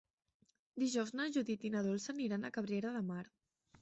Dijous 0.83 1.13
na 1.19 1.27
Judit 1.37 1.67
i 1.69 1.73
na 1.75 1.83
Dolça 1.91 2.13
aniran 2.17 2.49
a 2.51 2.55
Cabrera 2.57 2.95
de 2.97 3.05
Mar. 3.11 3.25